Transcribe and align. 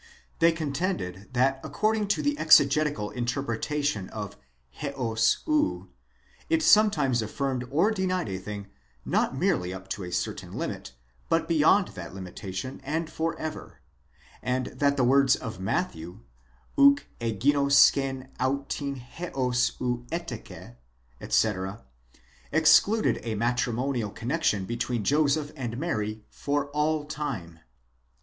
They 0.39 0.51
contended 0.51 1.29
that 1.33 1.59
according 1.63 2.07
to 2.07 2.23
the 2.23 2.35
exegetical 2.39 3.11
interpretation 3.11 4.09
of 4.09 4.35
ἕως 4.79 5.37
of, 5.45 5.89
it 6.49 6.63
sometimes 6.63 7.21
affirmed 7.21 7.65
or 7.69 7.91
denied 7.91 8.27
a 8.27 8.39
thing, 8.39 8.65
not 9.05 9.37
merely 9.37 9.71
up 9.71 9.87
to 9.89 10.03
a 10.03 10.11
certain 10.11 10.53
limit, 10.53 10.93
but' 11.29 11.47
be 11.47 11.57
yond 11.57 11.89
that 11.89 12.15
limitation 12.15 12.81
and 12.83 13.11
for 13.11 13.37
ever; 13.37 13.79
and 14.41 14.65
that 14.75 14.97
the 14.97 15.03
words 15.03 15.35
of 15.35 15.59
Matthew 15.59 16.21
οὐκ 16.79 17.01
éyive 17.19 17.67
σκεν 17.69 18.35
αὐτὴν 18.39 19.07
ἕως 19.35 19.81
ov 19.81 20.05
ἔτεκε 20.07 20.77
x. 21.21 21.41
τ. 21.43 21.45
A. 21.55 21.83
excluded 22.51 23.19
a 23.21 23.35
matrimonial 23.35 24.09
connexion 24.09 24.65
between 24.65 25.03
Joseph 25.03 25.51
and 25.55 25.77
Mary 25.77 26.25
for 26.27 26.71
all 26.71 27.05
time. 27.05 27.59